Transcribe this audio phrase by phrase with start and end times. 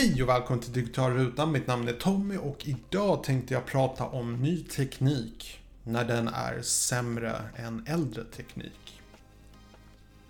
[0.00, 1.52] Hej och välkommen till Digitalrutan!
[1.52, 6.62] Mitt namn är Tommy och idag tänkte jag prata om ny teknik när den är
[6.62, 9.00] sämre än äldre teknik.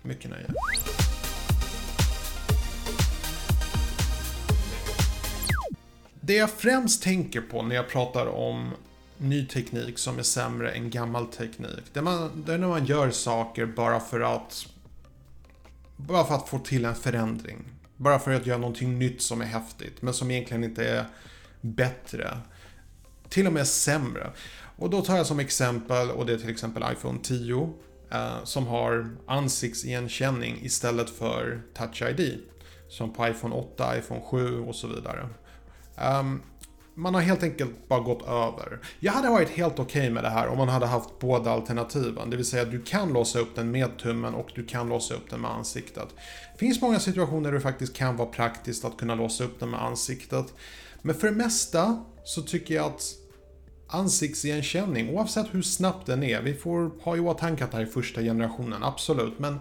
[0.01, 0.47] Mycket nöje.
[6.21, 8.71] Det jag främst tänker på när jag pratar om
[9.17, 11.83] ny teknik som är sämre än gammal teknik.
[11.93, 14.65] Det, man, det är när man gör saker bara för att
[15.97, 17.57] bara för att få till en förändring.
[18.01, 21.05] Bara för att göra någonting nytt som är häftigt, men som egentligen inte är
[21.61, 22.37] bättre.
[23.29, 24.31] Till och med sämre.
[24.77, 27.73] Och då tar jag som exempel, och det är till exempel iPhone 10,
[28.11, 32.39] eh, som har ansiktsigenkänning istället för Touch ID.
[32.89, 35.29] Som på iPhone 8, iPhone 7 och så vidare.
[36.19, 36.41] Um,
[36.95, 38.79] man har helt enkelt bara gått över.
[38.99, 42.29] Jag hade varit helt okej okay med det här om man hade haft båda alternativen.
[42.29, 45.29] Det vill säga du kan låsa upp den med tummen och du kan låsa upp
[45.29, 46.07] den med ansiktet.
[46.53, 49.69] Det finns många situationer där det faktiskt kan vara praktiskt att kunna låsa upp den
[49.69, 50.53] med ansiktet.
[51.01, 53.03] Men för det mesta så tycker jag att
[53.87, 57.89] ansiktsigenkänning, oavsett hur snabbt den är, vi får ha i åtanke att det här är
[57.89, 59.59] första generationen, absolut, men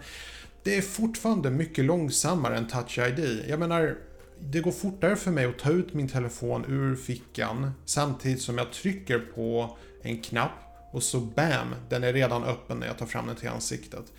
[0.63, 3.45] det är fortfarande mycket långsammare än Touch ID.
[3.49, 3.97] Jag menar,
[4.43, 8.73] det går fortare för mig att ta ut min telefon ur fickan samtidigt som jag
[8.73, 10.51] trycker på en knapp
[10.93, 14.13] och så BAM, den är redan öppen när jag tar fram den till ansiktet.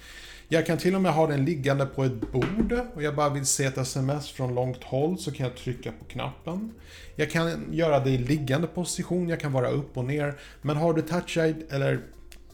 [0.48, 3.46] Jag kan till och med ha den liggande på ett bord och jag bara vill
[3.46, 6.72] se ett sms från långt håll så kan jag trycka på knappen.
[7.16, 10.40] Jag kan göra det i liggande position, jag kan vara upp och ner.
[10.62, 12.00] Men har du touch ID eller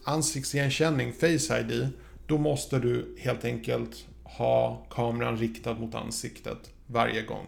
[0.04, 1.88] ansiktsigenkänning, face ID,
[2.26, 6.58] då måste du helt enkelt ha kameran riktad mot ansiktet
[6.88, 7.46] varje gång.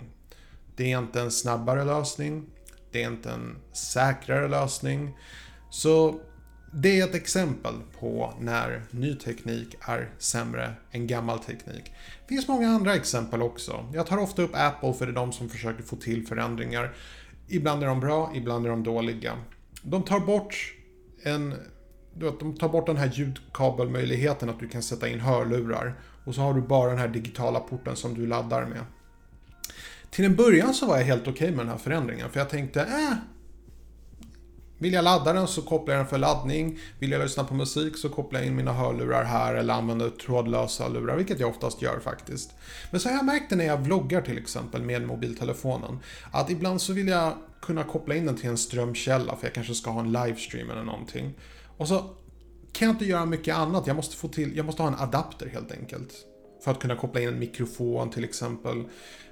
[0.77, 2.46] Det är inte en snabbare lösning.
[2.92, 5.16] Det är inte en säkrare lösning.
[5.70, 6.20] Så
[6.72, 11.92] det är ett exempel på när ny teknik är sämre än gammal teknik.
[12.28, 13.88] Det finns många andra exempel också.
[13.94, 16.94] Jag tar ofta upp Apple för det är de som försöker få till förändringar.
[17.48, 19.38] Ibland är de bra, ibland är de dåliga.
[19.83, 20.74] De tar bort
[21.22, 21.55] en
[22.14, 25.95] de tar bort den här ljudkabelmöjligheten att du kan sätta in hörlurar.
[26.24, 28.84] Och så har du bara den här digitala porten som du laddar med.
[30.10, 32.48] Till en början så var jag helt okej okay med den här förändringen för jag
[32.48, 33.14] tänkte, eh,
[34.80, 36.78] vill jag ladda den så kopplar jag den för laddning.
[36.98, 40.88] Vill jag lyssna på musik så kopplar jag in mina hörlurar här eller använder trådlösa
[40.88, 42.50] lurar, vilket jag oftast gör faktiskt.
[42.90, 45.98] Men så har jag märkt det när jag vloggar till exempel med mobiltelefonen.
[46.30, 47.32] Att ibland så vill jag
[47.62, 50.84] kunna koppla in den till en strömkälla för jag kanske ska ha en livestream eller
[50.84, 51.34] någonting.
[51.77, 51.98] Och så
[52.72, 53.86] kan jag inte göra mycket annat.
[53.86, 56.12] Jag måste, få till, jag måste ha en adapter helt enkelt.
[56.64, 58.84] För att kunna koppla in en mikrofon till exempel.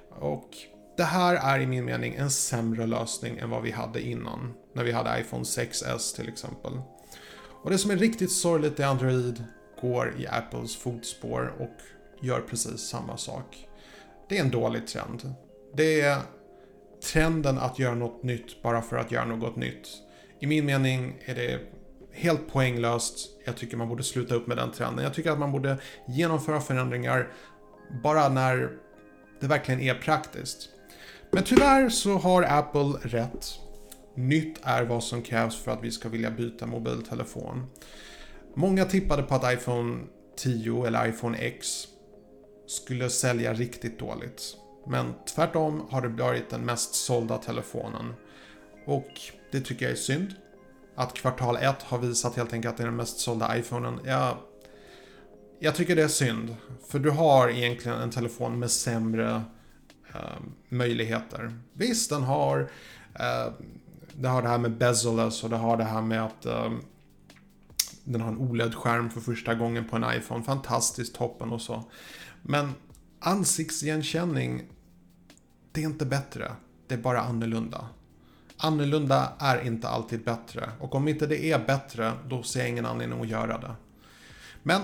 [0.09, 0.49] Och
[0.97, 4.53] det här är i min mening en sämre lösning än vad vi hade innan.
[4.73, 6.71] När vi hade iPhone 6S till exempel.
[7.63, 9.43] Och det som är riktigt sorgligt är Android
[9.81, 11.75] går i Apples fotspår och
[12.21, 13.67] gör precis samma sak.
[14.29, 15.33] Det är en dålig trend.
[15.75, 16.17] Det är
[17.13, 19.87] trenden att göra något nytt bara för att göra något nytt.
[20.39, 21.59] I min mening är det
[22.11, 23.29] helt poänglöst.
[23.45, 25.03] Jag tycker man borde sluta upp med den trenden.
[25.03, 25.77] Jag tycker att man borde
[26.07, 27.27] genomföra förändringar
[28.03, 28.69] bara när
[29.39, 30.69] det verkligen är praktiskt.
[31.31, 33.59] Men tyvärr så har Apple rätt.
[34.15, 37.65] Nytt är vad som krävs för att vi ska vilja byta mobiltelefon.
[38.55, 40.03] Många tippade på att iPhone
[40.37, 41.87] 10 eller iPhone X
[42.67, 44.55] skulle sälja riktigt dåligt.
[44.87, 48.13] Men tvärtom har det blivit den mest sålda telefonen.
[48.85, 49.09] Och
[49.51, 50.35] det tycker jag är synd.
[50.95, 53.99] Att kvartal 1 har visat helt enkelt att det är den mest sålda iPhonen.
[54.05, 54.37] Jag,
[55.59, 56.55] jag tycker det är synd.
[56.87, 59.41] För du har egentligen en telefon med sämre
[60.13, 60.39] eh,
[60.69, 61.59] möjligheter.
[61.73, 62.59] Visst, den har,
[63.13, 63.53] eh,
[64.13, 66.71] det har det här med bezeless och det har det här med att eh,
[68.03, 70.43] den har en OLED-skärm för första gången på en iPhone.
[70.43, 71.83] Fantastiskt toppen och så.
[72.41, 72.73] Men
[73.19, 74.63] ansiktsigenkänning,
[75.71, 76.51] det är inte bättre.
[76.87, 77.87] Det är bara annorlunda.
[78.57, 80.69] Annorlunda är inte alltid bättre.
[80.79, 83.75] Och om inte det är bättre, då ser jag ingen anledning att göra det.
[84.63, 84.81] Men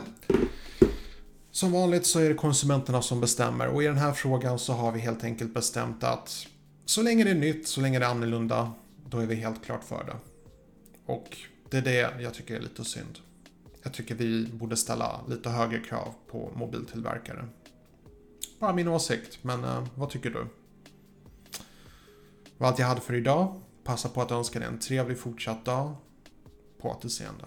[1.55, 4.91] som vanligt så är det konsumenterna som bestämmer och i den här frågan så har
[4.91, 6.47] vi helt enkelt bestämt att
[6.85, 8.71] så länge det är nytt, så länge det är annorlunda,
[9.09, 10.15] då är vi helt klart för det.
[11.05, 11.37] Och
[11.69, 13.19] det är det jag tycker är lite synd.
[13.83, 17.47] Jag tycker vi borde ställa lite högre krav på mobiltillverkare.
[18.59, 20.45] Bara min åsikt, men eh, vad tycker du?
[22.43, 23.61] Det var allt jag hade för idag.
[23.83, 25.95] Passa på att önska dig en trevlig fortsatt dag.
[26.81, 27.45] På återseende.